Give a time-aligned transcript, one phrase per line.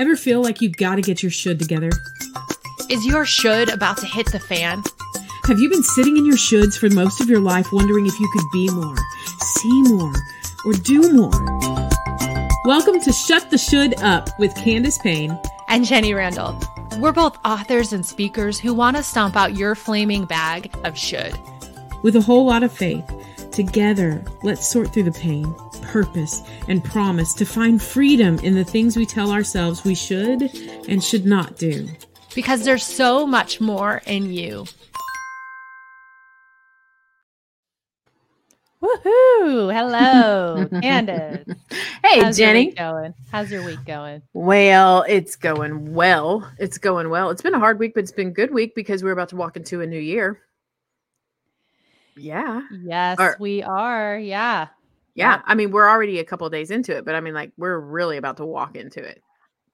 [0.00, 1.90] Ever feel like you've got to get your should together?
[2.88, 4.82] Is your should about to hit the fan?
[5.44, 8.26] Have you been sitting in your shoulds for most of your life wondering if you
[8.32, 8.96] could be more,
[9.42, 10.14] see more,
[10.64, 11.30] or do more?
[12.64, 16.58] Welcome to Shut the Should Up with Candace Payne and Jenny Randle.
[16.98, 21.38] We're both authors and speakers who want to stomp out your flaming bag of should.
[22.02, 23.04] With a whole lot of faith,
[23.52, 25.54] together, let's sort through the pain,
[25.90, 30.42] purpose, and promise to find freedom in the things we tell ourselves we should
[30.88, 31.88] and should not do.
[32.34, 34.66] Because there's so much more in you.
[38.82, 39.74] Woohoo!
[39.74, 41.44] Hello, Candace.
[42.02, 42.66] hey, How's Jenny.
[42.66, 43.14] Your going?
[43.30, 44.22] How's your week going?
[44.32, 46.50] Well, it's going well.
[46.58, 47.28] It's going well.
[47.28, 49.36] It's been a hard week, but it's been a good week because we're about to
[49.36, 50.40] walk into a new year.
[52.16, 52.62] Yeah.
[52.82, 54.18] Yes, Or- we are.
[54.18, 54.68] Yeah.
[55.20, 55.42] Yeah.
[55.44, 57.78] I mean, we're already a couple of days into it, but I mean, like, we're
[57.78, 59.22] really about to walk into it.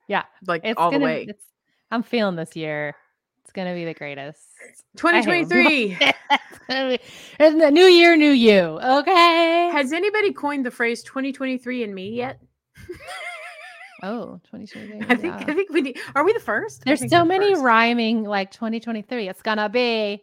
[0.09, 0.25] Yeah.
[0.47, 1.27] Like, It's all gonna, the way.
[1.29, 1.45] It's,
[1.91, 2.95] I'm feeling this year.
[3.43, 4.41] It's gonna be the greatest.
[4.97, 5.97] 2023.
[6.01, 6.99] it's gonna be
[7.39, 8.81] it's the new year, new you.
[8.83, 9.71] Okay.
[9.73, 12.41] Has anybody coined the phrase 2023 and me yet?
[14.03, 15.07] oh, 2023.
[15.09, 16.85] I think, I think we need, are we the first?
[16.85, 17.63] There's so many first.
[17.63, 19.29] rhyming like 2023.
[19.29, 20.23] It's gonna be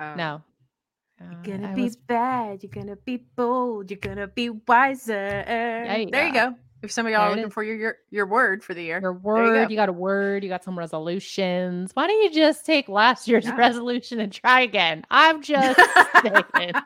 [0.00, 0.14] Oh.
[0.14, 0.42] no.
[1.20, 2.62] You're Uh, gonna I be was- bad.
[2.62, 3.90] You're gonna be bold.
[3.90, 5.12] You're gonna be wiser.
[5.98, 6.50] you there you go.
[6.50, 6.56] go.
[6.80, 7.52] If some of y'all are looking is.
[7.52, 9.64] for your, your your word for the year, your There you word.
[9.66, 9.70] go.
[9.70, 10.44] You, got a word.
[10.44, 11.90] You got some resolutions.
[11.94, 13.56] Why don't you just take last year's Yeah.
[13.56, 15.04] resolution and try again?
[15.10, 15.80] I'm just
[16.22, 16.72] saying.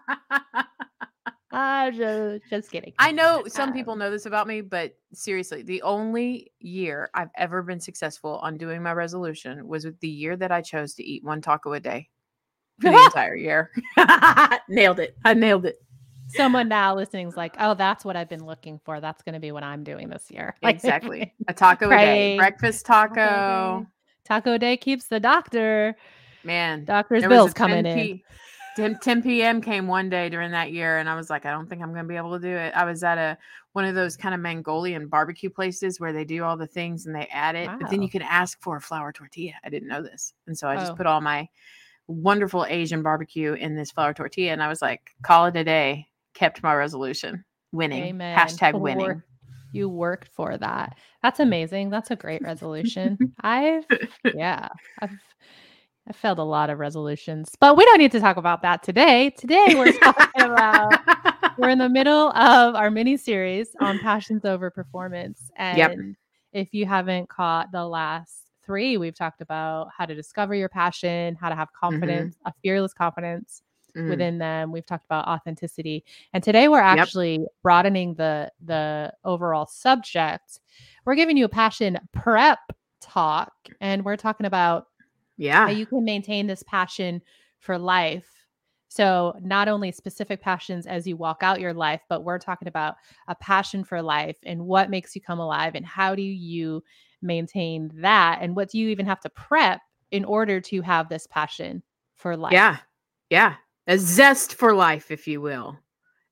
[1.55, 2.95] I'm just just kidding.
[2.99, 7.29] I know some Um, people know this about me, but seriously, the only year I've
[7.37, 11.05] ever been successful on doing my resolution was with the year that I chose to
[11.05, 12.09] eat one taco a day
[12.81, 13.71] for the entire year.
[14.69, 15.17] nailed it.
[15.25, 15.77] I nailed it.
[16.29, 19.01] Someone now listening is like, oh, that's what I've been looking for.
[19.01, 20.57] That's going to be what I'm doing this year.
[20.63, 21.35] Exactly.
[21.49, 22.37] A taco a day.
[22.39, 23.81] Breakfast Taco taco.
[23.81, 23.87] day.
[24.25, 25.95] Taco day keeps the doctor.
[26.45, 26.85] Man.
[26.87, 28.07] Doctor's bills coming 10 in.
[28.17, 28.25] p-
[28.77, 29.61] 10, 10 p.m.
[29.61, 32.05] came one day during that year, and I was like, I don't think I'm going
[32.05, 32.73] to be able to do it.
[32.75, 33.37] I was at a
[33.75, 37.15] one of those kind of Mongolian barbecue places where they do all the things and
[37.15, 39.53] they add it, but then you can ask for a flour tortilla.
[39.65, 40.95] I didn't know this, and so I just Oh.
[40.97, 41.47] put all my
[42.13, 46.07] wonderful Asian barbecue in this flour tortilla, and I was like, call it a day.
[46.35, 47.45] Kept my resolution.
[47.73, 48.05] Winning.
[48.05, 48.39] Amen.
[48.39, 49.23] Hashtag winning.
[49.73, 50.97] You worked for that.
[51.23, 51.89] That's amazing.
[51.91, 53.17] That's a great resolution.
[53.41, 53.87] I've
[54.35, 54.69] yeah,
[55.01, 55.11] I've
[56.09, 59.31] I failed a lot of resolutions, but we don't need to talk about that today.
[59.31, 60.93] Today we're talking about
[61.59, 65.51] we're in the middle of our mini series on passions over performance.
[65.57, 65.97] And Yep.
[66.53, 71.35] if you haven't caught the last three, we've talked about how to discover your passion,
[71.35, 73.63] how to have confidence, a fearless confidence
[73.97, 74.09] Mm.
[74.09, 74.73] within them.
[74.73, 76.05] We've talked about authenticity.
[76.33, 80.61] And today we're actually broadening the the overall subject.
[81.05, 82.59] We're giving you a passion prep
[83.01, 84.87] talk and we're talking about
[85.37, 85.67] yeah.
[85.67, 87.21] how you can maintain this passion
[87.59, 88.29] for life.
[88.89, 92.97] So, not only specific passions as you walk out your life, but we're talking about
[93.29, 96.83] a passion for life and what makes you come alive and how do you
[97.23, 101.27] maintain that and what do you even have to prep in order to have this
[101.27, 101.83] passion
[102.17, 102.53] for life.
[102.53, 102.77] Yeah.
[103.31, 103.55] Yeah.
[103.89, 105.79] A zest for life, if you will.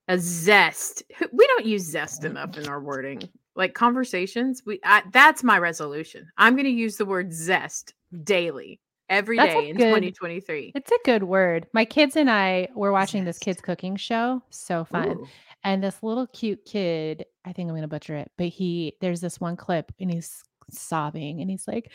[0.09, 1.03] A zest.
[1.33, 3.29] We don't use zest enough in our wording.
[3.57, 6.29] Like conversations, we I, that's my resolution.
[6.39, 10.73] I'm going to use the word zest daily, every day That's a in good- 2023.
[10.75, 11.67] It's a good word.
[11.73, 14.43] My kids and I were watching this kids cooking show.
[14.51, 15.11] So fun.
[15.11, 15.27] Ooh.
[15.65, 19.21] And this little cute kid, I think I'm going to butcher it, but he, there's
[19.21, 21.91] this one clip and he's sobbing and he's like,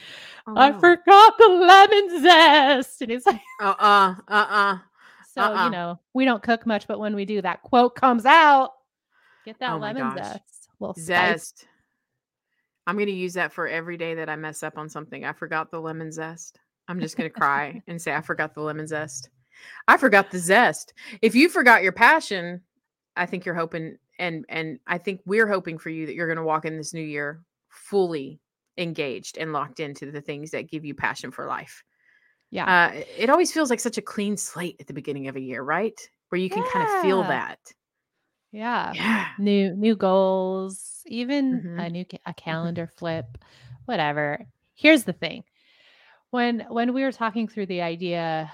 [0.47, 0.79] Oh, I no.
[0.79, 3.01] forgot the lemon zest.
[3.01, 4.15] And he's like, Uh-uh.
[4.27, 4.77] Uh-uh.
[5.33, 5.65] so, Uh-uh.
[5.65, 8.71] you know, we don't cook much, but when we do, that quote comes out.
[9.45, 10.69] Get that Oh lemon zest.
[10.79, 11.05] Little spice.
[11.05, 11.67] Zest.
[12.87, 15.25] I'm going to use that for every day that I mess up on something.
[15.25, 16.59] I forgot the lemon zest.
[16.87, 19.29] I'm just going to cry and say, I forgot the lemon zest.
[19.87, 20.93] I forgot the zest.
[21.21, 22.61] If you forgot your passion,
[23.15, 26.37] I think you're hoping, and and I think we're hoping for you that you're going
[26.37, 28.39] to walk in this new year fully
[28.77, 31.83] engaged and locked into the things that give you passion for life.
[32.51, 32.91] Yeah.
[32.93, 35.61] Uh, it always feels like such a clean slate at the beginning of a year,
[35.63, 35.99] right?
[36.29, 37.59] Where you can kind of feel that.
[38.51, 38.93] yeah.
[38.93, 39.27] Yeah.
[39.37, 41.85] New, new goals, even Mhm.
[41.85, 43.37] a new, ca- a calendar flip,
[43.85, 44.45] whatever.
[44.75, 45.43] Here's the thing.
[46.31, 48.51] When, when we were talking through the idea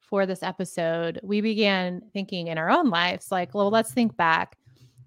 [0.00, 4.56] for this episode, we began thinking in our own lives, like, well, let's think back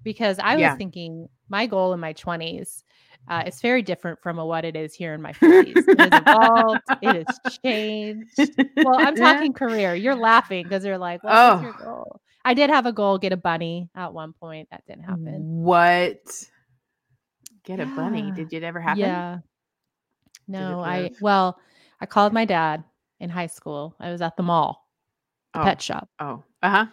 [0.04, 0.75] because I was Yeah.
[0.75, 2.83] thinking my goal in my 20s
[3.30, 5.74] uh, is very different from what it is here in my 40s.
[5.78, 8.38] it has evolved, it has changed.
[8.78, 9.96] Well, I'm talking career.
[9.96, 11.84] You're laughing because you're like, what was your Oh.
[11.84, 12.22] goal?
[12.46, 14.68] I did have a goal, get a bunny at one point.
[14.72, 15.38] That didn't happen.
[15.64, 16.18] What?
[17.64, 18.31] Get a bunny.
[18.31, 19.00] Did it ever happen?
[19.00, 19.38] Yeah.
[20.48, 21.58] No, I well,
[22.02, 22.84] I called my dad
[23.22, 23.96] in high school.
[24.02, 24.86] I was at the mall,
[25.54, 25.64] the Oh.
[25.64, 26.10] pet shop.
[26.19, 26.44] Oh.
[26.62, 26.88] Uh-huh.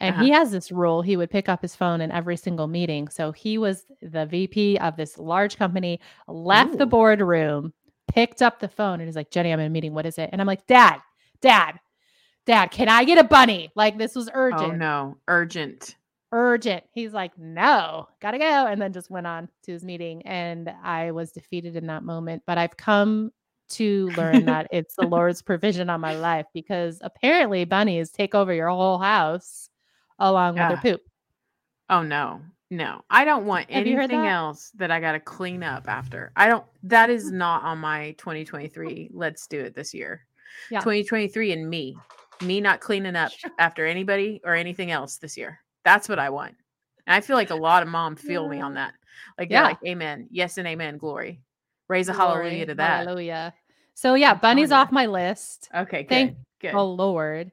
[0.00, 0.24] And Uh-huh.
[0.24, 1.02] he has this rule.
[1.02, 3.08] He would pick up his phone in every single meeting.
[3.08, 6.86] So he was the VP of this large company, left the Ooh.
[6.86, 7.72] boardroom,
[8.08, 9.94] picked up the phone, and he's like, Jenny, I'm in a meeting.
[9.94, 10.30] What is it?
[10.32, 10.98] And I'm like, Dad,
[11.40, 11.78] Dad,
[12.46, 13.70] Dad, can I get a bunny?
[13.74, 14.72] Like this was urgent.
[14.72, 15.16] Oh no.
[15.28, 15.96] Urgent.
[16.32, 16.82] Urgent.
[16.92, 18.66] He's like, no, gotta go.
[18.66, 20.22] And then just went on to his meeting.
[20.26, 22.42] And I was defeated in that moment.
[22.46, 23.30] But I've come
[23.70, 28.52] to learn that it's the Lord's provision on my life because apparently bunnies take over
[28.52, 29.70] your whole house
[30.18, 30.68] along with Yeah.
[30.68, 31.02] their poop.
[31.90, 32.40] Oh no.
[32.70, 33.02] No.
[33.10, 36.32] I don't want Have anything else that I got to clean up after.
[36.36, 37.34] I don't that is mm.
[37.34, 39.10] not on my 2023.
[39.12, 40.26] Let's do it this year.
[40.70, 40.80] Yeah.
[40.80, 41.96] 2023 and me.
[42.42, 45.60] Me not cleaning up after anybody or anything else this year.
[45.84, 46.54] That's what I want.
[47.06, 48.94] And I feel like a lot of moms feel me on that.
[49.38, 49.62] Like Yeah.
[49.62, 50.28] like, Amen.
[50.30, 50.98] Yes and amen.
[50.98, 51.40] Glory.
[51.88, 53.06] Raise a hallelujah to that.
[53.06, 53.54] Hallelujah.
[53.94, 55.68] So yeah, I'm telling bunnies off my list.
[55.74, 56.08] Okay, good.
[56.08, 56.74] Thank good.
[56.74, 57.52] Oh Lord.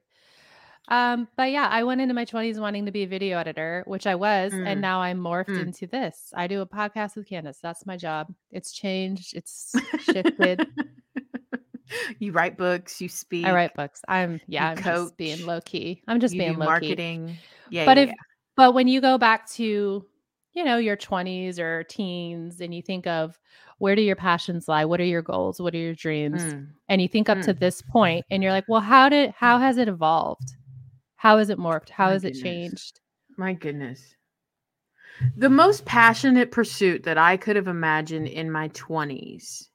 [0.91, 4.05] Um, but yeah, I went into my 20s wanting to be a video editor, which
[4.05, 4.67] I was, Mm.
[4.67, 5.61] and now I'm morphed Mm.
[5.67, 6.33] into this.
[6.35, 7.59] I do a podcast with Candace.
[7.63, 8.27] That's my job.
[8.51, 9.73] It's changed, it's
[10.03, 10.67] shifted.
[12.19, 13.45] you write books, you speak.
[13.45, 14.01] I write books.
[14.07, 16.01] I'm yeah, I'm coach, just being low key.
[16.07, 16.69] I'm just being low key.
[16.71, 17.37] marketing.
[17.69, 18.15] Yeah, But yeah, if yeah.
[18.55, 20.05] but when you go back to,
[20.53, 23.39] you know, your 20s or teens and you think of
[23.77, 24.85] where do your passions lie?
[24.85, 25.59] What are your goals?
[25.61, 26.43] What are your dreams?
[26.43, 26.67] Mm.
[26.89, 29.77] And you think up to this point and you're like, well, how did how has
[29.77, 30.53] it evolved?
[31.21, 31.89] How has it morphed?
[31.89, 32.99] How My has it changed?
[33.37, 34.15] My goodness.
[35.37, 39.67] The most passionate pursuit that I could have imagined in my 20s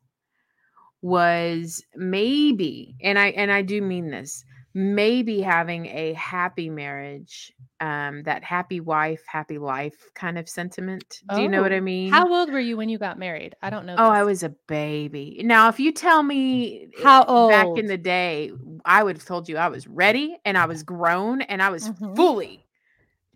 [1.03, 4.45] was maybe, and I and I do mean this,
[4.77, 11.23] maybe having a happy marriage, um that happy wife, happy life kind of sentiment.
[11.31, 12.13] Do you know what I Oh, mean?
[12.15, 13.55] How old were you when you got married?
[13.63, 13.99] I don't know.
[13.99, 15.41] Oh, I was a baby.
[15.43, 18.51] Now, if you tell me How old back in the day,
[18.85, 21.91] I would have told you I was ready and I was grown and I was
[21.91, 22.15] Mhm.
[22.15, 22.67] fully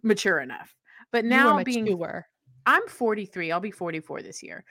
[0.03, 0.75] mature enough.
[1.13, 2.29] But now being mature.
[2.67, 3.53] I'm 43.
[3.53, 4.65] I'll be 44 this year.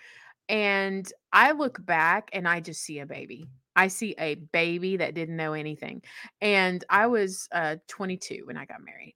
[0.50, 3.50] And I look back and I just see a baby.
[3.80, 6.02] I see a baby that didn't know anything.
[6.42, 9.16] And I was uh 22 when I got married.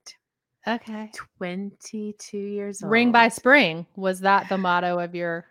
[0.65, 1.11] Okay.
[1.37, 2.89] 22 years old.
[2.89, 3.85] Ring by spring.
[3.97, 5.45] Was that the motto of your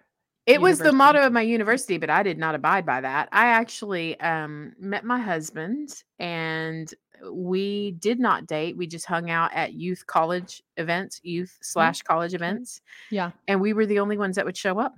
[0.47, 3.29] It was the motto of my university, but I did not abide by that.
[3.33, 6.93] I actually um, met my husband and
[7.31, 8.79] we did not date.
[8.79, 12.81] We just hung out at youth college events, youth slash college events.
[13.11, 13.33] Yeah.
[13.47, 14.95] And we were the only ones that would show up.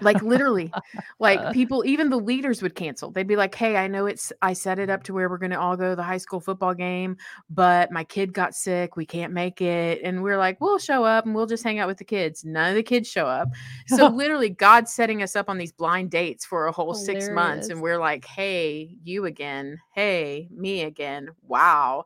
[0.00, 0.72] Like literally,
[1.18, 1.52] like uh.
[1.52, 3.10] people, even the leaders would cancel.
[3.10, 5.04] They'd be like, Hey, I know it's, I set it up mm-hmm.
[5.06, 7.16] to where we're going to all go to the high school football game,
[7.50, 8.96] but my kid got sick.
[8.96, 10.00] We can't make it.
[10.02, 12.44] And we're like, we'll show up and we'll just hang out with the kids.
[12.44, 13.48] None of the kids show up.
[13.86, 17.68] So literally, God's setting us up on these blind dates for a whole six months,
[17.68, 19.78] and we're like, "Hey, you again?
[19.94, 21.30] Hey, me again?
[21.46, 22.04] Wow!"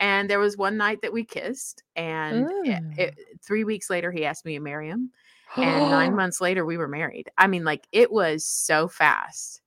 [0.00, 2.98] And there was one night that we kissed, and it- mm.
[2.98, 5.10] it- three weeks later, he asked me to marry him,
[5.56, 7.30] and nine months later, we were married.
[7.38, 9.60] I mean, like it was so fast,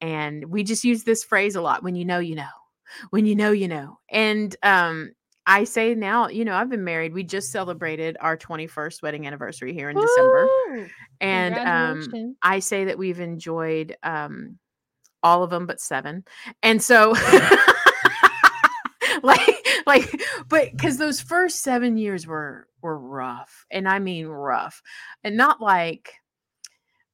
[0.00, 2.48] and we just use this phrase a lot: "When you know, you know.
[3.10, 5.12] When you know, you know." And um,
[5.46, 7.12] I say now, you know, I've been married.
[7.12, 10.48] We just celebrated our 21st wedding anniversary here in December.
[11.20, 14.58] And um, I say that we've enjoyed um,
[15.22, 16.24] all of them but seven.
[16.62, 17.14] And so,
[19.22, 19.49] like,
[19.90, 24.82] like, but because those first seven years were were rough, and I mean rough,
[25.24, 26.12] and not like,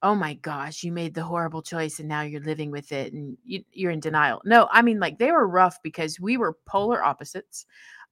[0.03, 3.37] oh my gosh, you made the horrible choice and now you're living with it and
[3.45, 4.41] you, you're in denial.
[4.45, 7.67] No, I mean like they were rough because we were polar opposites.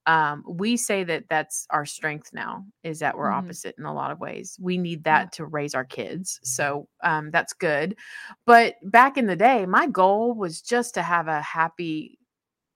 [0.07, 3.37] Um, we say that that's our strength now is that we're Mhm.
[3.37, 4.57] opposite in a lot of ways.
[4.61, 5.23] We need Yeah.
[5.23, 6.39] that to raise our kids.
[6.43, 7.95] So um, that's good.
[8.45, 12.19] But back in the day, my goal was just to have a happy,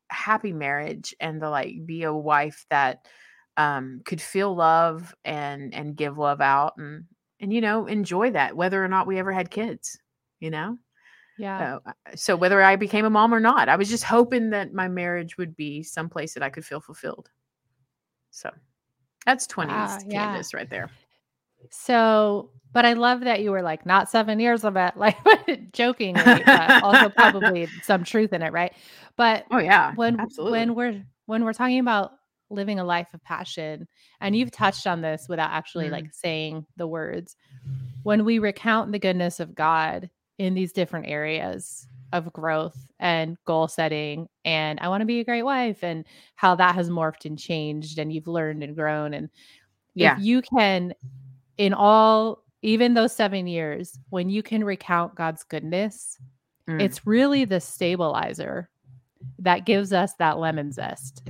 [0.10, 3.06] happy marriage and to like be a wife that
[3.58, 7.06] um, could feel love and and give love out and
[7.40, 10.00] and you know enjoy that whether or not we ever had kids.
[10.40, 10.78] You know.
[11.38, 11.60] Yeah.
[11.60, 14.74] So, uh, so whether I became a mom or not, I was just hoping that
[14.74, 17.30] my marriage would be someplace that I could feel fulfilled.
[18.32, 18.50] So
[19.26, 20.26] that's 20s Wow, yeah.
[20.26, 20.90] Candace right there.
[21.72, 25.18] So, but I love that you were like not seven years of it, like
[25.74, 28.74] jokingly, but also probably some truth in it, right?
[29.16, 30.60] But Oh yeah, when absolutely.
[30.60, 32.12] when we're when we're talking about
[32.50, 33.88] living a life of passion,
[34.22, 35.92] and you've touched on this without actually Mm.
[35.92, 37.36] like saying the words,
[38.04, 43.68] when we recount the goodness of God in these different areas of growth and goal
[43.68, 47.38] setting and I want to be a great wife and how that has morphed and
[47.38, 49.30] changed and you've learned and grown and
[49.94, 50.94] yeah, if you can
[51.60, 56.18] in all even those seven years, when you can recount God's goodness,
[56.68, 56.82] Mm.
[56.82, 58.70] it's really the stabilizer
[59.40, 61.24] that gives us that lemon zest.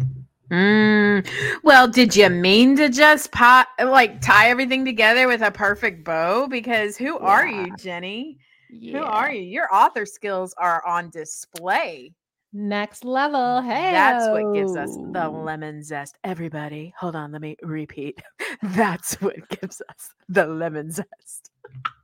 [0.52, 1.28] Mm.
[1.64, 6.48] Well, did you mean to just pot like tie everything together with a perfect bow?
[6.48, 8.40] Because who are you, Jenny?
[8.70, 9.00] Yeah.
[9.00, 9.42] Who are you?
[9.44, 12.14] Your author skills are on display.
[12.52, 13.62] Next level.
[13.62, 13.92] Hey.
[13.92, 16.18] That's what gives us the lemon zest.
[16.24, 18.22] Everybody, hold on, let me repeat.
[18.64, 21.52] That's what gives us the lemon zest.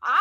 [0.04, 0.20] ah,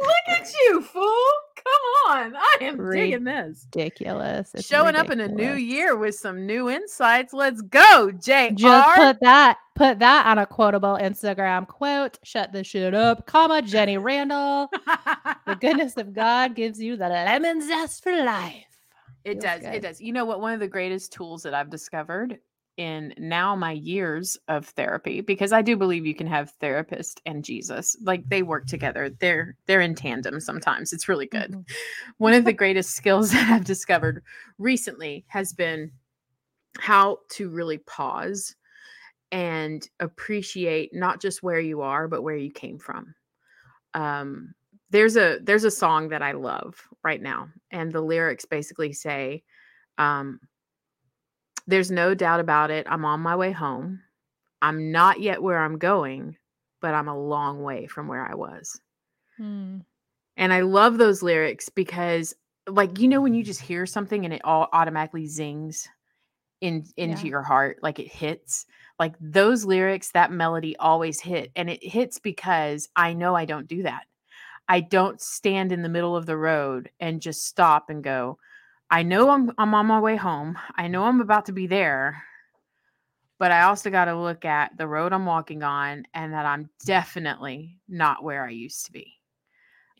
[0.00, 1.24] look at you, fool.
[1.56, 2.34] Come on.
[2.36, 3.66] I am digging this.
[3.66, 4.52] ridiculous.
[4.54, 7.32] It's Showing up in a new year with some new insights.
[7.32, 8.54] Let's go, JR.
[8.54, 12.18] Just put that put that on a quotable Instagram quote.
[12.22, 14.70] Shut this shit up, comma Jenny Randle.
[15.46, 18.69] The goodness of God gives you the lemon zest for life.
[19.24, 19.60] It Feels does.
[19.62, 19.74] good.
[19.74, 20.00] It does.
[20.00, 20.40] You know what?
[20.40, 22.38] One of the greatest tools that I've discovered
[22.76, 27.44] in now my years of therapy, because I do believe you can have therapist and
[27.44, 29.10] Jesus, like they work together.
[29.10, 30.92] They're they're in tandem sometimes.
[30.92, 31.52] It's really good.
[31.52, 31.64] Mhm.
[32.18, 34.22] One of the greatest skills that I've discovered
[34.58, 35.92] recently has been
[36.78, 38.54] how to really pause
[39.32, 43.14] and appreciate not just where you are, but where you came from.
[43.94, 44.54] Um,
[44.90, 49.42] there's a there's a song that I love right now, and the lyrics basically say,
[49.98, 50.40] um,
[51.66, 52.86] "There's no doubt about it.
[52.88, 54.00] I'm on my way home.
[54.62, 56.36] I'm not yet where I'm going,
[56.80, 58.80] but I'm a long way from where I was."
[59.38, 59.84] Mm.
[60.36, 62.34] And I love those lyrics because
[62.66, 65.88] like you know when you just hear something and it all automatically zings
[66.60, 67.30] in into Yeah.
[67.30, 68.66] your heart like it hits
[68.98, 73.66] like those lyrics that melody always hit and it hits because I know I don't
[73.66, 74.04] do that.
[74.70, 78.38] I don't stand in the middle of the road and just stop and go
[78.90, 80.58] I know I'm I'm on my way home.
[80.74, 82.22] I know I'm about to be there.
[83.38, 86.68] But I also got to look at the road I'm walking on and that I'm
[86.84, 89.14] definitely not where I used to be.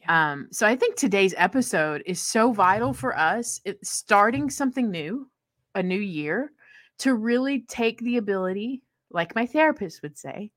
[0.09, 3.61] Um, so I think today's episode is so vital for us.
[3.65, 5.31] It's starting something new,
[5.75, 6.53] a new year,
[6.99, 10.51] to really take the ability, like my therapist would say,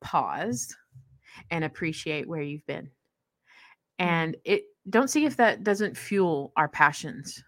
[0.00, 0.76] pause
[1.50, 2.88] and appreciate where you've been.
[4.00, 4.04] Mm.
[4.04, 7.42] And it don't see if that doesn't fuel our passions.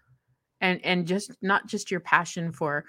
[0.61, 2.85] And and just not just your passion for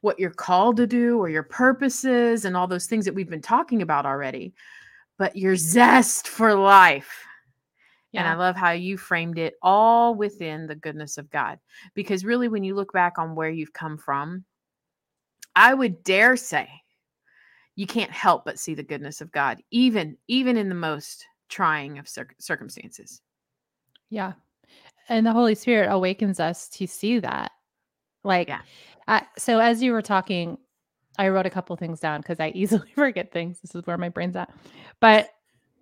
[0.00, 3.40] what you're called to do or your purposes and all those things that we've been
[3.40, 4.52] talking about already,
[5.16, 7.24] but your zest for life.
[8.14, 11.58] And I love how you framed it all within the goodness of God.
[11.94, 14.44] Because really, when you look back on where you've come from,
[15.56, 16.68] I would dare say
[17.74, 21.98] you can't help but see the goodness of God, even even in the most trying
[21.98, 23.20] of circ- circumstances.
[24.08, 24.32] Yeah.
[25.08, 27.52] And the Holy Spirit awakens us to see that.
[28.24, 28.62] Like, Yeah.
[29.06, 30.56] I, so as you were talking,
[31.18, 33.60] I wrote a couple things down because I easily forget things.
[33.60, 34.50] This is where my brain's at.
[35.00, 35.28] But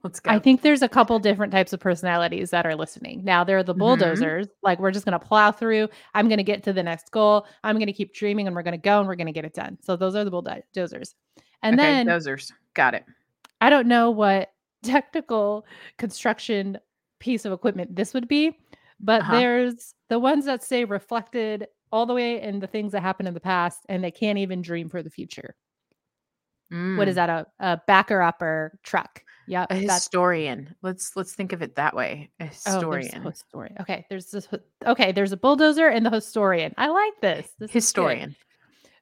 [0.02, 0.30] Let's go.
[0.30, 3.22] I think there's a couple different types of personalities that are listening.
[3.22, 3.78] Now, there are the Mhm.
[3.80, 5.88] bulldozers, like we're just going to plow through.
[6.14, 7.46] I'm going to get to the next goal.
[7.62, 9.44] I'm going to keep dreaming and we're going to go and we're going to get
[9.44, 9.76] it done.
[9.82, 11.14] So, those are the bulldozers.
[11.62, 12.50] And okay, then dozers.
[12.72, 13.04] Got it.
[13.60, 14.50] I don't know what
[14.82, 15.66] technical
[15.98, 16.78] construction
[17.18, 18.56] piece of equipment this would be,
[18.98, 19.32] but Uh-huh.
[19.32, 23.34] there's the ones that say reflected all the way in the things that happened in
[23.34, 25.54] the past and they can't even dream for the future.
[26.96, 27.30] What is Mm, that?
[27.30, 29.22] A, a backer upper truck.
[29.48, 29.66] Yeah.
[29.70, 30.76] a historian?
[30.82, 32.30] Let's let's think of it that way.
[32.38, 33.26] A Oh, historian.
[33.26, 33.76] a historian.
[33.80, 34.48] Okay, there's this.
[34.86, 36.72] Okay, there's a bulldozer and the historian.
[36.78, 37.50] I like this.
[37.58, 38.36] this historian.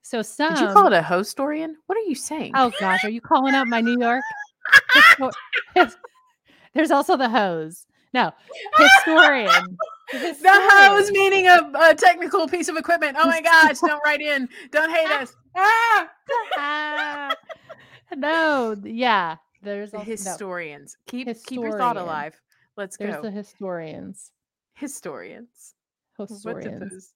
[0.01, 0.55] So some.
[0.55, 1.77] Did you call it a historian?
[1.87, 2.53] What are you saying?
[2.57, 4.25] Oh gosh, are you calling out my New York?
[5.75, 5.97] His-
[6.75, 7.87] there's also the hose.
[8.15, 8.33] No,
[8.77, 9.77] historian.
[10.13, 13.17] The The hose meaning a, a technical piece of equipment.
[13.21, 14.49] Oh my gosh, don't write in.
[14.71, 15.35] Don't hate us.
[15.57, 16.09] Ah!
[16.59, 17.35] Ah,
[18.17, 19.37] no, yeah.
[19.63, 20.97] There's The also, no, historians.
[21.07, 22.41] Keep keep your thought alive.
[22.77, 23.23] Let's there's go.
[23.23, 24.31] There's the historians.
[24.75, 25.75] historians.
[26.17, 27.13] Historians.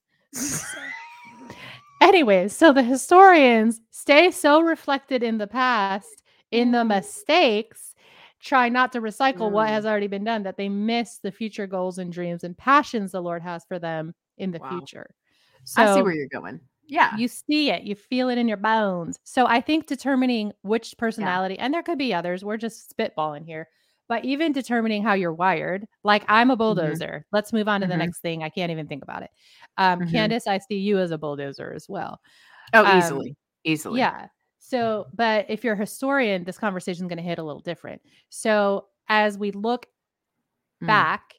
[2.01, 6.22] Anyways, so the historians stay so reflected in the past,
[6.52, 7.94] in the mistakes,
[8.40, 9.73] try not to recycle what Mm.
[9.73, 13.21] has already been done, that they miss the future goals and dreams and passions the
[13.23, 14.68] Lord has for them in the Wow.
[14.68, 15.14] future.
[15.64, 16.61] So I see where you're going.
[16.87, 17.16] Yeah.
[17.16, 19.18] you see it, you feel it in your bones.
[19.25, 23.68] So I think determining which personality, and there could be others, we're just spitballing here,
[24.09, 27.25] but even determining how you're wired, like I'm a bulldozer.
[27.32, 27.99] Let's move on to the Mhm.
[27.99, 28.42] next thing.
[28.42, 29.30] I can't even think about it.
[29.78, 30.11] Um, Mhm.
[30.11, 32.21] Candace, I see you as a bulldozer as well.
[32.75, 33.37] oh, um, easily.
[33.64, 34.00] Easily.
[34.00, 34.26] Yeah.
[34.64, 38.00] So, but if you're a historian, this conversation is going to hit a little different.
[38.28, 39.87] So, as we look
[40.83, 40.87] Mm.
[40.88, 41.35] back,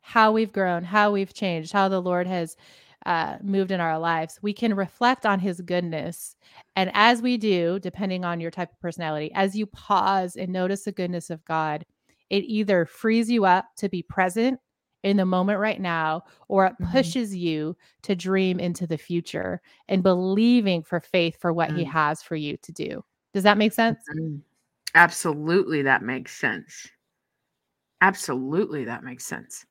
[0.00, 2.56] how we've grown, how we've changed, how the Lord has
[3.06, 6.36] uh, moved in our lives, we can reflect on his goodness.
[6.76, 10.84] And as we do, depending on your type of personality, as you pause and notice
[10.84, 11.84] the goodness of God,
[12.30, 14.60] it either frees you up to be present
[15.06, 16.90] in the moment right now, or it Mhm.
[16.92, 21.90] pushes you to dream into the future and believing for faith for what He Mm.
[21.92, 23.04] has for you to do.
[23.32, 24.00] Does that make sense?
[24.14, 24.42] Mm.
[24.94, 26.88] Absolutely, that makes sense.
[28.00, 29.64] Absolutely, that makes sense.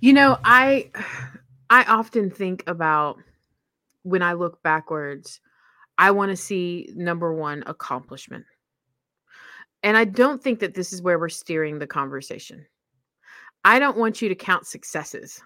[0.00, 0.90] You know, I
[1.70, 3.18] I often think about
[4.04, 5.40] when I look backwards,
[5.98, 8.46] I want to see number one accomplishment.
[9.82, 12.66] And I don't think that this is where we're steering the conversation.
[13.64, 15.42] I don't want you to count successes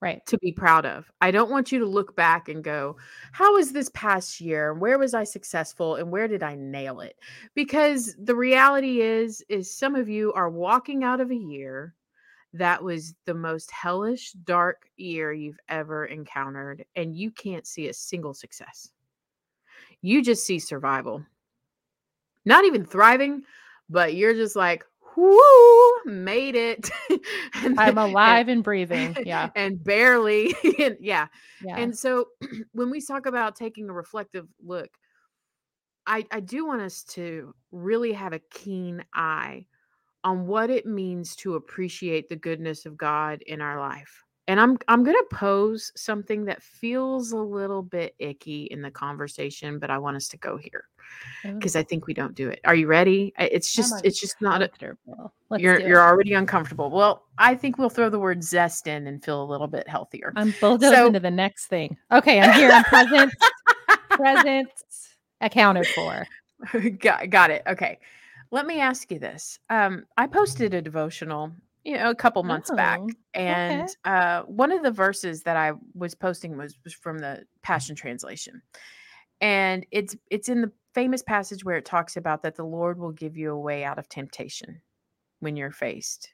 [0.00, 0.24] Right.
[0.26, 1.10] to be proud of.
[1.20, 2.96] I don't want you to look back and go,
[3.32, 4.72] how was this past year?
[4.72, 7.16] Where was I successful and where did I nail it?
[7.54, 11.94] Because the reality is is some of you are walking out of a year
[12.52, 17.92] that was the most hellish dark year you've ever encountered and you can't see a
[17.92, 18.90] single success.
[20.00, 21.24] You just see survival.
[22.44, 23.42] Not even thriving,
[23.90, 24.84] but you're just like,
[25.18, 26.90] whoo, made it.
[27.54, 29.16] And- I'm and- alive and breathing.
[29.24, 29.50] Yeah.
[29.56, 31.26] and barely and yeah
[31.64, 31.76] Yeah.
[31.78, 32.28] and so
[32.72, 34.88] when we talk about taking a reflective look
[36.06, 39.66] i i do want us to really have a keen eye
[40.24, 44.76] on what it means to appreciate the goodness of god in our life and i'm
[44.88, 49.90] i'm going to pose something that feels a little bit icky in the conversation but
[49.90, 50.84] i want us to go here
[51.44, 54.40] because i think we don't do it are you ready it's I'm just it's just
[54.40, 54.70] not a,
[55.56, 56.90] you're you're already uncomfortable.
[56.90, 60.32] Well, I think we'll throw the word zest in and feel a little bit healthier.
[60.36, 61.96] I'm bulldozing So- into the next thing.
[62.12, 62.70] Okay, I'm here.
[62.70, 63.32] I'm present.
[64.10, 64.68] present.
[65.40, 66.26] Accounted for.
[66.98, 67.62] got, got it.
[67.66, 67.98] Okay.
[68.50, 69.58] Let me ask you this.
[69.70, 71.52] Um, I posted a devotional,
[71.84, 75.72] you know, a couple months back, Oh, and uh, one of the verses that I
[75.94, 78.62] was posting was, was from the Passion Translation,
[79.40, 83.12] and it's it's in the famous passage where it talks about that the Lord will
[83.12, 84.80] give you a way out of temptation
[85.40, 86.30] when you're faced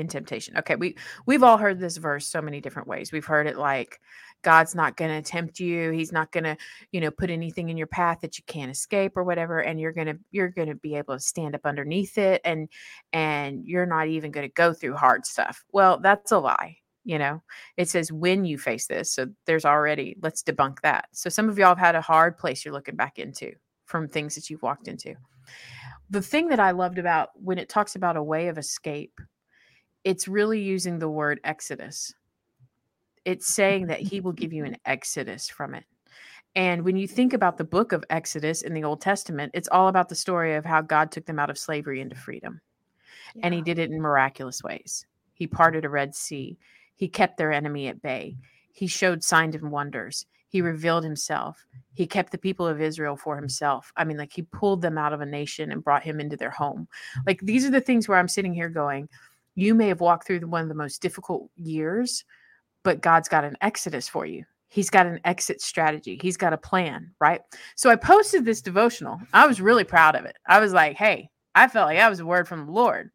[0.00, 0.56] in temptation.
[0.56, 3.12] Okay, we we've all heard this verse so many different ways.
[3.12, 4.00] We've heard it like
[4.42, 5.90] God's not going to tempt you.
[5.90, 6.56] He's not going to,
[6.92, 9.92] you know, put anything in your path that you can't escape or whatever and you're
[9.92, 12.68] going to you're going to be able to stand up underneath it and
[13.12, 15.64] and you're not even going to go through hard stuff.
[15.72, 16.78] Well, that's a lie.
[17.04, 17.42] You know,
[17.76, 19.10] it says when you face this.
[19.10, 21.08] So there's already, let's debunk that.
[21.12, 23.52] So some of y'all have had a hard place you're looking back into
[23.86, 25.14] from things that you've walked into.
[26.10, 29.18] The thing that I loved about when it talks about a way of escape,
[30.04, 32.14] it's really using the word exodus.
[33.24, 35.84] It's saying that he will give you an exodus from it.
[36.56, 39.86] And when you think about the book of Exodus in the Old Testament, it's all
[39.86, 42.60] about the story of how God took them out of slavery into freedom.
[43.42, 45.06] And he did it in miraculous ways.
[45.34, 46.58] He parted a Red Sea,
[46.96, 48.36] he kept their enemy at bay,
[48.72, 53.36] he showed signs and wonders, he revealed himself, he kept the people of Israel for
[53.36, 53.92] himself.
[53.96, 56.50] I mean, like he pulled them out of a nation and brought him into their
[56.50, 56.88] home.
[57.26, 59.08] Like these are the things where I'm sitting here going,
[59.54, 62.24] you may have walked through one of the most difficult years,
[62.82, 64.44] but God's got an exodus for you.
[64.68, 66.18] He's got an exit strategy.
[66.22, 67.40] He's got a plan, right?
[67.74, 69.18] So I posted this devotional.
[69.32, 70.36] I was really proud of it.
[70.46, 73.10] I was like, hey, I felt like that was a word from the Lord.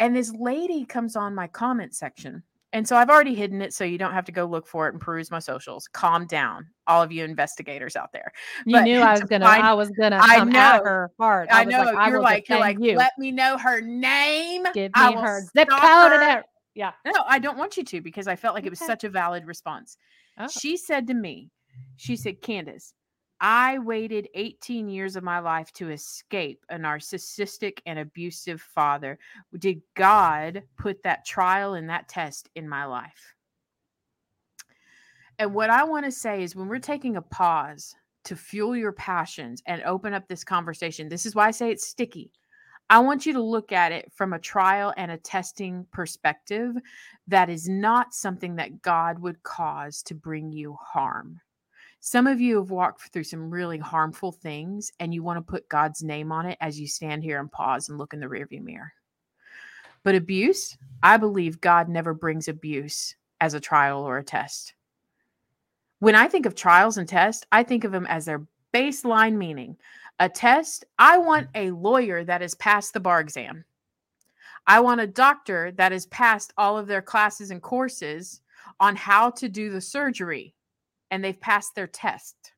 [0.00, 2.42] And this lady comes on my comment section.
[2.72, 4.92] And so I've already hidden it so you don't have to go look for it
[4.94, 5.88] and peruse my socials.
[5.88, 8.32] Calm down, all of you investigators out there.
[8.64, 9.44] You but knew I was gonna.
[9.44, 10.80] find- I was gonna I know.
[10.84, 11.48] her hard.
[11.48, 12.96] I, was know Like, I you're like you're like you.
[12.96, 14.66] let me know her name.
[14.72, 16.92] Give I me will her zip code and her." Yeah.
[17.04, 19.46] No, I don't want you to because I felt like it was such a valid
[19.46, 19.96] response.
[20.38, 20.46] Oh.
[20.48, 21.50] She said to me,
[21.96, 22.94] she said, Candace,
[23.40, 29.18] I waited 18 years of my life to escape a narcissistic and abusive father.
[29.58, 33.34] Did God put that trial and that test in my life?
[35.38, 38.92] And what I want to say is when we're taking a pause to fuel your
[38.92, 42.30] passions and open up this conversation, this is why I say it's sticky.
[42.90, 46.74] I want you to look at it from a trial and a testing perspective
[47.28, 51.40] that is not something that God would cause to bring you harm.
[52.02, 55.68] Some of you have walked through some really harmful things and you want to put
[55.68, 58.62] God's name on it as you stand here and pause and look in the rearview
[58.62, 58.94] mirror.
[60.02, 64.72] But abuse, I believe God never brings abuse as a trial or a test.
[65.98, 69.76] When I think of trials and tests, I think of them as their baseline meaning.
[70.20, 71.68] A test, I want mm.
[71.68, 73.66] a lawyer that has passed the bar exam.
[74.66, 78.40] I want a doctor that has passed all of their classes and courses
[78.78, 80.54] on how to do the surgery
[81.10, 82.52] and they've passed their test.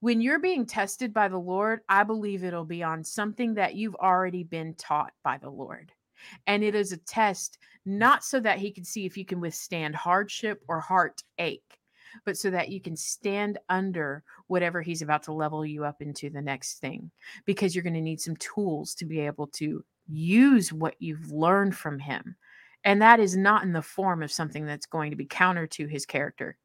[0.00, 3.96] When you're being tested by the Lord, I believe it'll be on something that you've
[3.96, 5.92] already been taught by the Lord.
[6.46, 9.94] And it is a test not so that he can see if you can withstand
[9.94, 11.78] hardship or heartache,
[12.24, 16.30] but so that you can stand under whatever he's about to level you up into
[16.30, 17.10] the next thing
[17.44, 21.76] because you're going to need some tools to be able to use what you've learned
[21.76, 22.36] from him.
[22.84, 25.86] And that is not in the form of something that's going to be counter to
[25.86, 26.56] his character.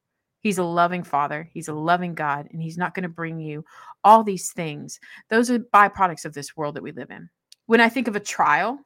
[0.42, 3.64] He's a loving father, he's a loving God, and he's not going to bring you
[4.04, 5.00] all these things.
[5.30, 7.30] Those are byproducts of this world that we live in.
[7.68, 8.80] When I think of a trial,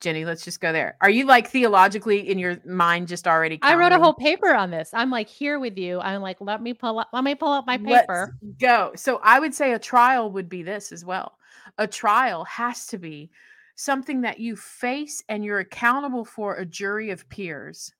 [0.00, 0.96] Jenny, let's just go there.
[1.00, 3.58] Are you like theologically in your mind just already?
[3.62, 4.90] I wrote a whole paper on this.
[4.92, 6.00] I'm like here with you.
[6.00, 8.36] I'm like, let me pull up, let me pull up my Let's paper.
[8.58, 8.92] go.
[8.96, 11.36] So I would say a trial would be this as well.
[11.78, 13.30] A trial has to be
[13.76, 17.92] something that you face and you're accountable for a jury of peers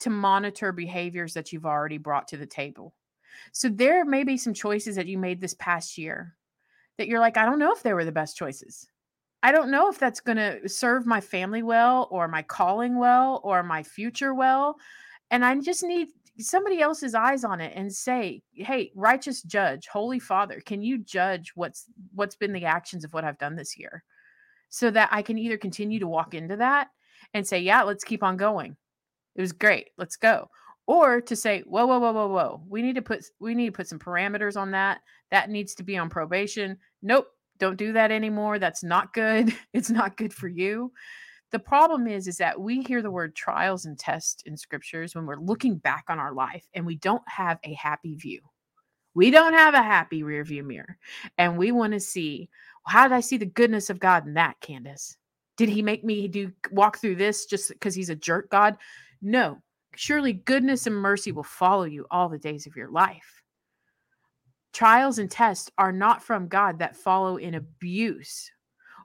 [0.00, 2.94] to monitor behaviors that you've already brought to the table.
[3.52, 6.36] So there may be some choices that you made this past year
[6.98, 8.88] that you're like, I don't know if they were the best choices.
[9.42, 13.40] I don't know if that's going to serve my family well or my calling well
[13.44, 14.76] or my future well.
[15.30, 20.18] And I just need somebody else's eyes on it and say, "Hey, righteous judge, holy
[20.18, 24.04] father, can you judge what's what's been the actions of what I've done this year?"
[24.68, 26.88] So that I can either continue to walk into that
[27.34, 28.76] and say, "Yeah, let's keep on going.
[29.36, 29.90] It was great.
[29.98, 30.50] Let's go."
[30.86, 32.62] Or to say, "Whoa, whoa, whoa, whoa, whoa.
[32.68, 35.02] We need to put we need to put some parameters on that.
[35.30, 36.78] That needs to be on probation.
[37.02, 38.58] Nope, don't do that anymore.
[38.58, 39.54] That's not good.
[39.72, 40.92] It's not good for you."
[41.52, 45.26] The problem is is that we hear the word trials and tests in scriptures when
[45.26, 48.40] we're looking back on our life and we don't have a happy view.
[49.14, 50.98] We don't have a happy rear view mirror.
[51.38, 52.50] And we want to see,
[52.84, 55.16] well, how did I see the goodness of God in that, Candace?
[55.56, 58.76] Did he make me do walk through this just because he's a jerk God?
[59.22, 59.62] No.
[59.94, 63.42] Surely goodness and mercy will follow you all the days of your life.
[64.72, 68.50] Trials and tests are not from God that follow in abuse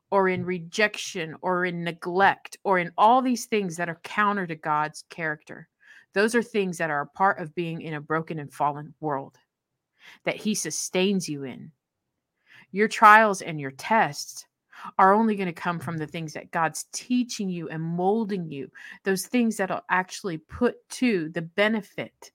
[0.10, 4.56] or in rejection or in neglect or in all these things that are counter to
[4.56, 5.70] God's character.
[6.14, 9.38] Those are things that are a part of being in a broken and fallen world
[10.26, 11.72] that He sustains you in.
[12.74, 14.46] Your trials and your tests
[14.98, 18.72] are only going to come from the things that God's teaching you and molding you,
[19.04, 22.32] those things that'll actually put to the benefit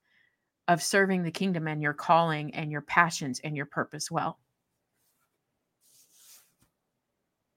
[0.68, 4.38] of serving the kingdom and your calling and your passions and your purpose well.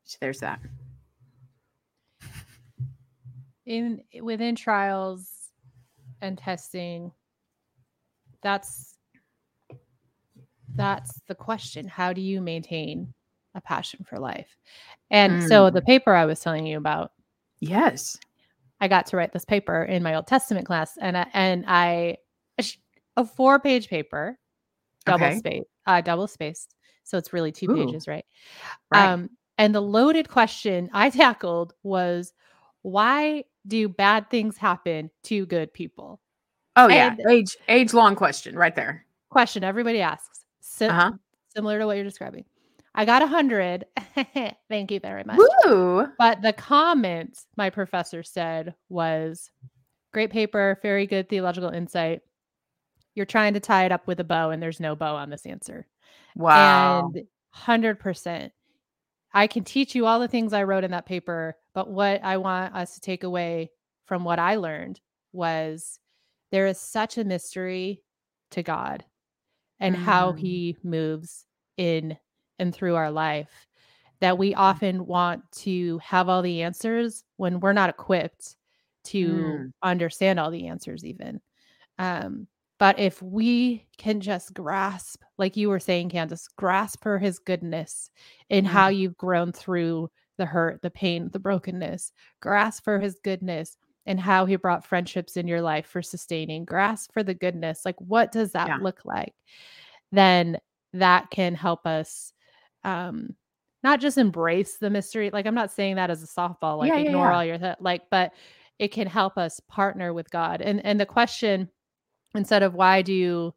[0.06, 0.60] So there's that.
[3.70, 5.30] in within trials
[6.22, 7.12] and testing
[8.42, 8.98] that's
[10.76, 13.14] that's the question how do you maintain
[13.60, 14.58] a passion for life
[15.12, 17.12] and so the paper i was telling you about
[17.60, 18.18] Yes.
[18.82, 22.18] i got to write this paper in my old testament class and I, and i
[23.18, 24.40] a four page paper
[25.06, 25.38] double Okay.
[25.38, 27.86] space uh double spaced so it's really two Ooh.
[27.86, 28.26] pages right
[28.92, 29.06] Right.
[29.12, 32.34] um, and the loaded question I tackled was
[32.82, 36.22] why do bad things happen to good people?
[36.78, 37.10] oh yeah.
[37.20, 39.06] and- Age age long question right there.
[39.30, 40.46] Question everybody asks.
[40.62, 41.12] Si- Uh-huh.
[41.54, 42.46] Similar to what you're describing.
[42.96, 43.86] I got a hundred.
[44.70, 45.40] Thank you very much.
[45.66, 46.08] Woo.
[46.18, 49.50] But the comment my professor said was
[50.12, 52.22] great paper, very good theological insight.
[53.16, 55.46] You're trying to tie it up with a bow, and there's no bow on this
[55.46, 55.88] answer.
[56.36, 57.12] Wow.
[57.14, 57.26] And
[57.56, 58.52] 100%.
[59.34, 62.38] I can teach you all the things I wrote in that paper, but what I
[62.38, 63.72] want us to take away
[64.06, 65.00] from what I learned
[65.32, 66.00] was
[66.52, 68.02] there is such a mystery
[68.52, 69.06] to God
[69.80, 70.40] and how Mm.
[70.40, 71.46] he moves
[71.78, 72.18] in
[72.60, 73.68] and through our life
[74.22, 78.56] that we often want to have all the answers when we're not equipped
[79.06, 79.74] to Mm.
[79.84, 81.40] understand all the answers even
[82.00, 82.48] um
[82.80, 88.10] but if we can just grasp like you were saying candace grasp for his goodness
[88.50, 88.68] in Mm.
[88.68, 94.20] how you've grown through the hurt the pain the brokenness grasp for his goodness and
[94.20, 98.32] how he brought friendships in your life for sustaining grasp for the goodness like what
[98.32, 98.78] does that Yeah.
[98.78, 99.34] look like
[100.12, 100.58] then
[100.94, 102.34] that can help us
[102.84, 103.36] um
[103.84, 106.98] not just embrace the mystery like i'm not saying that as a softball like Yeah,
[107.00, 107.36] yeah, ignore yeah.
[107.36, 108.34] all your th- like but
[108.78, 110.62] it can help us partner with god.
[110.62, 111.70] And and the question
[112.36, 113.54] instead of why do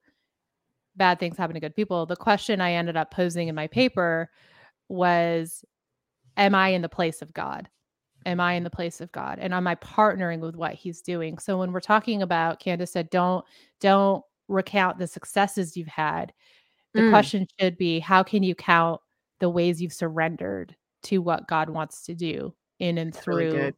[0.97, 4.29] bad things happen to good people the question i ended up posing in my paper
[4.89, 5.65] was
[6.37, 7.69] am i in the place of god?
[8.27, 9.39] Am i in the place of god?
[9.41, 11.39] And am i partnering with what he's doing?
[11.39, 13.45] So when we're talking about candace said don't
[13.81, 16.33] don't recount the successes you've had
[16.95, 17.11] the Mm.
[17.11, 19.01] question should be how can you count
[19.43, 23.51] the ways you've surrendered to what god wants to do in and That's really through
[23.65, 23.75] good.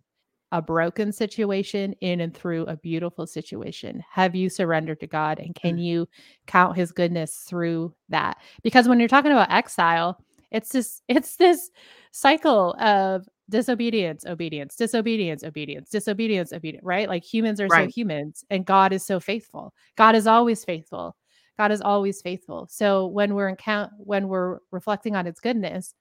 [0.52, 4.04] a broken situation in and through a beautiful situation.
[4.08, 5.82] Have you surrendered to god and can Mm.
[5.82, 6.08] you
[6.46, 8.36] count his goodness through that?
[8.62, 10.18] Because when you're talking about exile
[10.52, 11.70] it's this it's this
[12.12, 17.08] cycle of disobedience obedience disobedience obedience disobedience obedience right?
[17.08, 19.72] Like humans are so humans and god is so faithful.
[19.96, 21.16] God is always faithful
[21.58, 23.54] god is always faithful so when we're
[23.98, 25.94] when we're reflecting on his goodness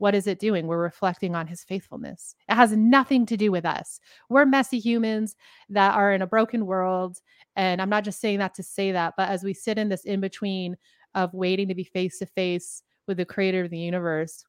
[0.00, 0.66] what is it doing?
[0.66, 2.34] We're reflecting on his faithfulness.
[2.48, 4.00] It has nothing to do with us.
[4.30, 5.36] We're messy humans
[5.68, 7.18] that are in a broken world.
[7.54, 10.06] And I'm not just saying that to say that, but as we sit in this
[10.06, 10.74] in between
[11.14, 14.42] of waiting to be face to face with the creator of the universe,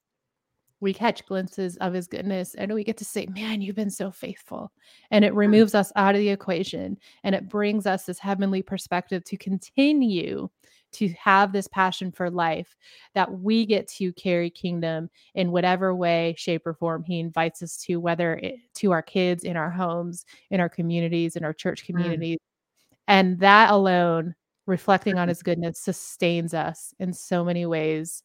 [0.81, 4.11] we catch glimpses of his goodness and we get to say, Man, you've been so
[4.11, 4.71] faithful.
[5.11, 9.23] And it removes us out of the equation and it brings us this heavenly perspective
[9.25, 10.49] to continue
[10.93, 12.75] to have this passion for life
[13.13, 17.77] that we get to carry kingdom in whatever way shape or form he invites us
[17.77, 21.85] to whether it, to our kids in our homes in our communities in our church
[21.85, 23.03] communities mm.
[23.07, 28.23] and that alone reflecting on his goodness sustains us in so many ways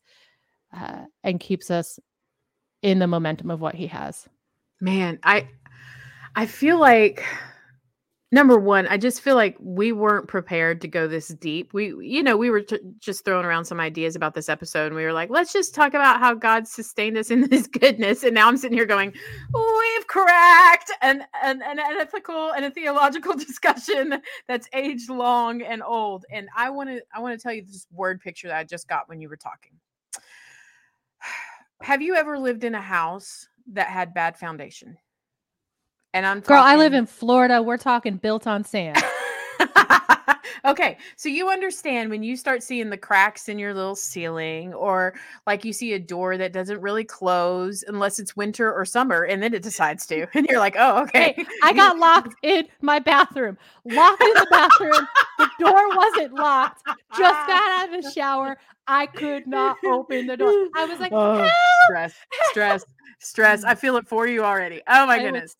[0.77, 2.01] uh, and keeps us
[2.87, 4.29] in the momentum of what he has.
[4.81, 5.49] Man i
[6.37, 7.25] i feel like
[8.31, 11.75] number one i just feel like we weren't prepared to go this deep.
[11.75, 14.95] We you know we were t- just throwing around some ideas about this episode and
[14.95, 18.23] we were like let's just talk about how god sustained us in this goodness.
[18.23, 19.13] And now i'm sitting here going
[19.53, 20.93] we've cracked!
[21.03, 26.25] An, an, an ethical and a theological discussion that's aged long and old.
[26.31, 28.87] And i want to i want to tell you this word picture that i just
[28.87, 29.73] got when you were talking
[31.83, 34.97] have you ever lived in a house that had bad foundation
[36.17, 36.57] and I'm talking...
[36.57, 37.63] girl, I live in Florida.
[37.63, 38.97] We're talking built on sand.
[40.65, 45.13] okay, so you understand when you start seeing the cracks in your little ceiling, or
[45.47, 49.43] like you see a door that doesn't really close unless it's winter or summer, and
[49.43, 51.35] then it decides to, and you're like, oh, okay.
[51.37, 55.07] Hey, I got locked in my bathroom, locked in the bathroom.
[55.39, 56.83] The door wasn't locked.
[56.87, 56.99] Just
[57.47, 58.57] got out of the shower.
[58.87, 60.69] I could not open the door.
[60.77, 61.49] I was like, oh,
[61.87, 62.15] stress,
[62.51, 62.85] stress,
[63.19, 63.65] stress.
[63.65, 64.83] I feel it for you already.
[64.89, 65.43] Oh my goodness.
[65.43, 65.57] Was,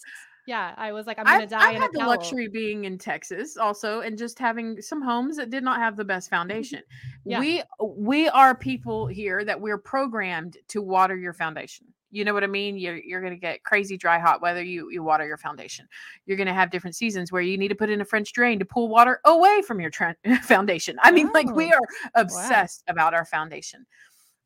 [0.47, 1.61] yeah, I was like, I'm gonna I've, die.
[1.61, 2.11] I've in had the towel.
[2.11, 6.05] luxury being in Texas also, and just having some homes that did not have the
[6.05, 6.37] best mm-hmm.
[6.37, 6.83] foundation.
[7.25, 7.41] Yeah.
[7.41, 11.87] We we are people here that we're programmed to water your foundation.
[12.11, 12.77] You know what I mean?
[12.79, 14.63] You're you're gonna get crazy dry hot weather.
[14.63, 15.89] You you water your foundation.
[16.25, 18.65] You're gonna have different seasons where you need to put in a French drain to
[18.65, 20.97] pull water away from your tra- foundation.
[21.03, 22.93] I mean, oh, like we oh, are obsessed wow.
[22.93, 23.87] about our foundation,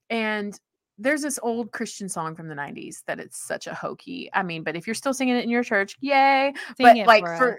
[0.09, 0.59] and
[1.01, 4.29] there's this old Christian song from the 90s that it's such a hokey.
[4.35, 6.53] I mean, but if you're still singing it in your church, yay.
[6.77, 7.59] Sing but like for, for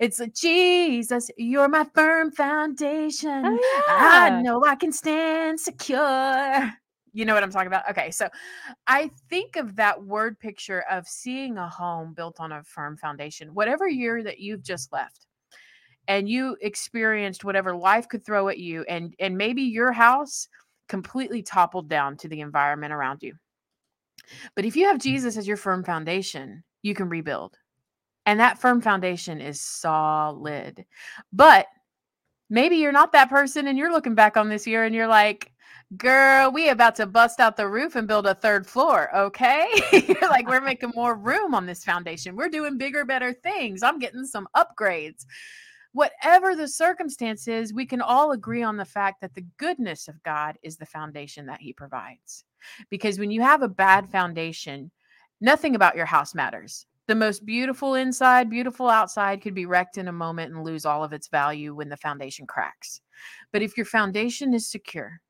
[0.00, 3.46] it's like Jesus, you're my firm foundation.
[3.46, 4.38] Oh, yeah.
[4.38, 6.72] I know I can stand secure.
[7.12, 7.88] You know what I'm talking about?
[7.90, 8.28] Okay, so
[8.86, 13.54] I think of that word picture of seeing a home built on a firm foundation,
[13.54, 15.26] whatever year that you've just left
[16.08, 20.48] and you experienced whatever life could throw at you and and maybe your house
[20.88, 23.34] completely toppled down to the environment around you.
[24.56, 25.02] But if you have mm.
[25.02, 27.56] Jesus as your firm foundation, you can rebuild.
[28.26, 30.84] And that firm foundation is solid.
[31.32, 31.66] But
[32.48, 35.49] maybe you're not that person and you're looking back on this year and you're like,
[35.96, 39.14] girl, we about to bust out the roof and build a third floor.
[39.16, 39.68] Okay.
[39.92, 42.36] you're like, we're making more room on this foundation.
[42.36, 43.82] We're doing bigger, better things.
[43.82, 45.24] I'm getting some upgrades
[45.92, 50.56] whatever the circumstances, we can all agree on the fact that the goodness of God
[50.62, 52.44] is the foundation that He provides.
[52.90, 54.90] Because when you have a bad foundation,
[55.40, 56.86] nothing about your house matters.
[57.06, 61.02] The most beautiful inside, beautiful outside could be wrecked in a moment and lose all
[61.02, 63.00] of its value when the foundation cracks.
[63.52, 65.20] But if your foundation is secure,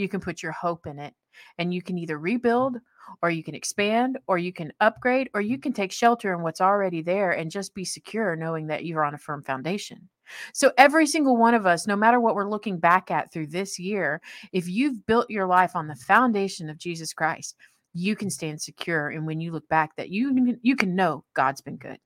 [0.00, 1.14] you can put your hope in it
[1.58, 2.22] and you can either mm.
[2.22, 2.78] rebuild
[3.22, 6.60] or you can expand or you can upgrade or you can take shelter in what's
[6.60, 10.08] already there and just be secure knowing that you're on a firm foundation.
[10.52, 13.78] So, every single one of us, no matter what we're looking back at through this
[13.78, 14.20] year,
[14.52, 17.56] if you've built your life on the foundation of Jesus Christ,
[17.94, 19.08] you can stand secure.
[19.08, 21.98] And when you look back, that you you can know God's been good,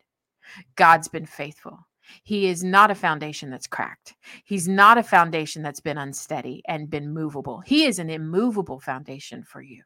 [0.75, 1.87] God's been faithful.
[2.23, 4.15] He is not a foundation that's cracked.
[4.45, 7.61] He's not a foundation that's been unsteady and been movable.
[7.61, 9.83] He is an immovable foundation for you.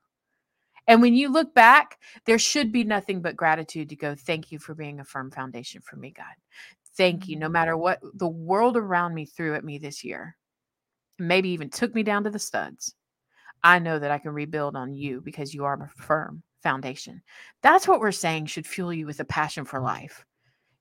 [0.88, 4.58] And when you look back, there should be nothing but gratitude to go, thank you
[4.58, 6.24] for being a firm foundation for me, God.
[6.96, 7.38] Thank you.
[7.38, 7.78] No matter mm.
[7.78, 10.36] what the world around me threw at me this year,
[11.18, 12.94] maybe even took me down to the studs,
[13.62, 17.22] I know that I can rebuild on you because you are a firm foundation.
[17.62, 19.84] That's what we're saying should fuel you with a passion for mm.
[19.84, 20.24] life.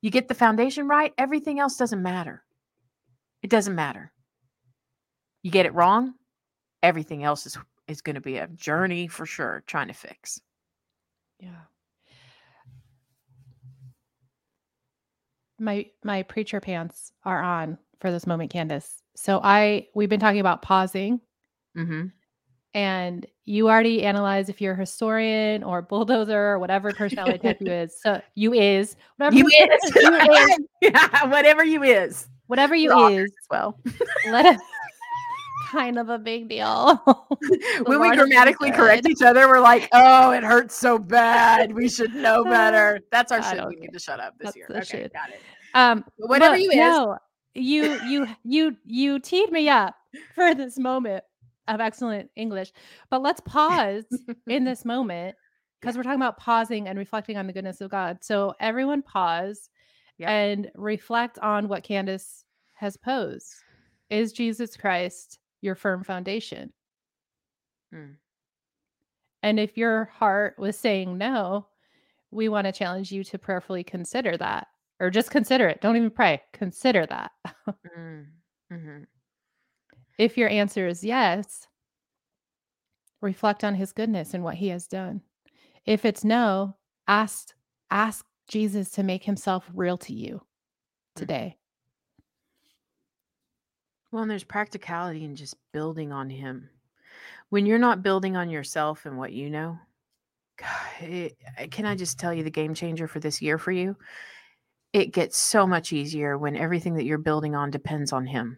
[0.02, 2.44] You get the foundation right, everything else doesn't matter.
[3.42, 4.12] It doesn't matter.
[5.44, 6.14] You get it wrong,
[6.84, 7.58] everything else is
[7.88, 10.42] is going to be a journey for sure trying to fix.
[11.40, 11.62] Yeah.
[15.60, 19.02] My my preacher pants are on for this moment, Candace.
[19.16, 21.22] So I we've been talking about pausing.
[21.76, 22.08] Mm-hmm.
[22.74, 27.72] And you already analyze if you're a historian or bulldozer or whatever personality type you
[27.72, 28.00] is.
[28.02, 29.96] So you is whatever you, you is.
[29.96, 30.58] you is.
[30.82, 32.28] yeah, whatever you is.
[32.48, 33.32] Whatever you is.
[33.50, 33.80] Well,
[34.28, 34.62] let us
[35.72, 37.02] kind of a big deal.
[37.86, 41.74] when we grammatically correct each other, we're like, "Oh, it hurts so bad.
[41.74, 43.66] We should know better." That's our shit.
[43.68, 44.68] We need to shut up this That's year.
[44.70, 45.14] Okay, shit.
[45.14, 45.40] got it.
[45.74, 47.18] Um, whatever you is, no,
[47.54, 49.96] you you you you teed me up
[50.36, 51.24] for this moment
[51.68, 52.72] of excellent English.
[53.10, 54.06] But let's pause
[54.48, 55.36] in this moment
[55.80, 58.20] because we're talking about pausing and reflecting on the goodness of God.
[58.22, 59.70] So everyone pause
[60.18, 60.30] yep.
[60.30, 63.54] and reflect on what Candace has posed.
[64.10, 66.74] Is Jesus Christ your firm foundation?
[67.94, 68.14] Hmm.
[69.44, 71.68] And if your heart was saying no,
[72.32, 74.68] we want to challenge you to prayerfully consider that
[75.00, 75.82] or just consider it.
[75.82, 77.32] Don't even pray, consider that.
[77.98, 78.26] mm.
[78.72, 79.04] hmm
[80.18, 81.68] If your answer is yes,
[83.22, 85.22] reflect on his goodness and what he has done.
[85.86, 86.76] If it's no,
[87.08, 87.54] ask
[87.90, 91.20] ask Jesus to make himself real to you mm.
[91.20, 91.58] today.
[94.12, 96.70] Well, and there's practicality in just building on him.
[97.50, 99.78] When you're not building on yourself and what you know,
[100.58, 100.70] God,
[101.02, 101.38] it,
[101.72, 103.96] can I just tell you the game changer for this year for you?
[104.94, 108.58] It gets so much easier when everything that you're building on depends on him.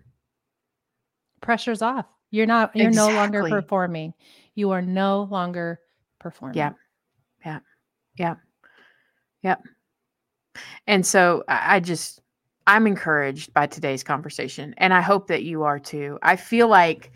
[1.42, 2.06] Pressure's off.
[2.32, 3.14] You're not you're exactly.
[3.14, 4.14] no longer performing.
[4.56, 5.80] You are no longer
[6.20, 6.58] performing.
[6.58, 6.72] Yeah.
[7.46, 7.60] Yeah.
[8.18, 8.36] Yeah.
[9.42, 9.56] Yeah.
[10.88, 12.22] And so I just
[12.68, 16.20] I'm encouraged by today's conversation and I hope that you are too.
[16.22, 17.12] I feel like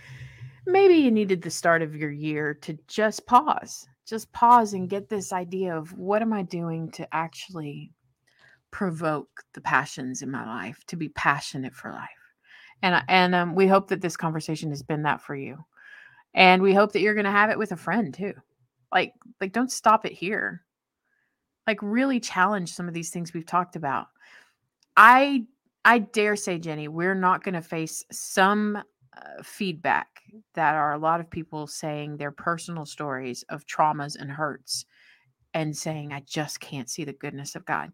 [0.65, 3.87] maybe you needed the start of your year to just pause.
[4.05, 7.91] Just pause and get this idea of what am I doing to actually
[8.71, 12.09] provoke the passions in my life, to be passionate for life.
[12.83, 15.57] And and um, we hope that this conversation has been that for you.
[16.35, 18.33] And we hope that you're going to have it with a friend too.
[18.91, 20.61] Like like don't stop it here.
[21.65, 24.07] Like really challenge some of these things we've talked about.
[24.97, 25.45] I
[25.85, 30.21] I dare say Jenny, we're not going to face some uh, feedback
[30.55, 34.85] that are a lot of people saying their personal stories of traumas and hurts
[35.53, 37.93] and saying I just can't see the goodness of God.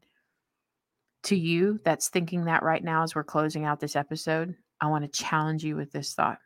[1.24, 5.04] To you that's thinking that right now as we're closing out this episode, I want
[5.04, 6.40] to challenge you with this thought.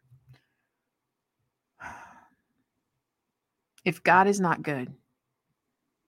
[3.85, 4.93] If God is not good,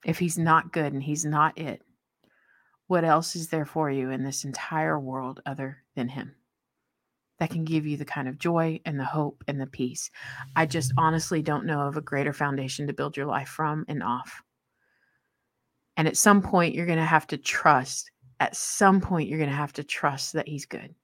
[0.05, 1.81] if He's not good and He's not it,
[2.87, 6.35] what else is there for you in this entire world other than Him
[7.39, 10.09] that can give you the kind of joy and the hope and the peace?
[10.55, 14.01] I just honestly don't know of a greater foundation to build your life from and
[14.01, 14.41] off.
[15.97, 18.11] And at some point, you're going to have to trust.
[18.39, 20.95] At some point, you're going to have to trust that He's good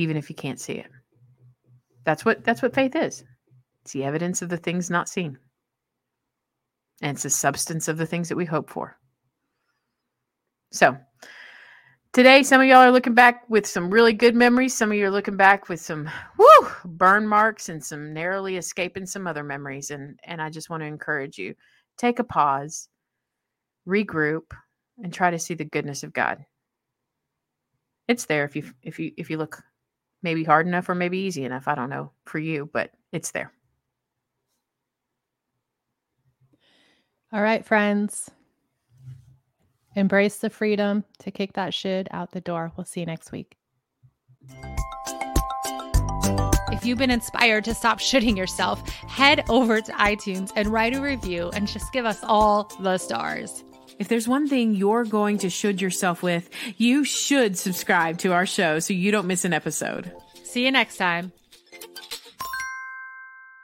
[0.00, 0.90] even if you can't see it.
[2.04, 3.24] That's what that's what faith is.
[3.82, 5.38] It's the evidence of the things not seen.
[7.02, 8.98] And it's the substance of the things that we hope for.
[10.72, 10.96] So,
[12.12, 14.76] today some of y'all are looking back with some really good memories.
[14.76, 19.06] Some of you are looking back with some whoo burn marks and some narrowly escaping
[19.06, 19.90] some other memories.
[19.90, 21.54] And and I just want to encourage you.
[21.96, 22.88] Take a pause,
[23.86, 24.52] regroup,
[25.02, 26.44] and try to see the goodness of God.
[28.08, 29.62] It's there if you if you if you look
[30.22, 31.68] maybe hard enough or maybe easy enough.
[31.68, 33.52] I don't know for you, but it's there.
[37.32, 38.30] All right, friends.
[39.96, 42.72] Embrace the freedom to kick that shit out the door.
[42.76, 43.56] We'll see you next week.
[46.72, 51.00] If you've been inspired to stop shitting yourself, head over to iTunes and write a
[51.00, 53.64] review and just give us all the stars.
[54.00, 58.46] If there's one thing you're going to should yourself with, you should subscribe to our
[58.46, 60.10] show so you don't miss an episode.
[60.42, 61.32] See you next time.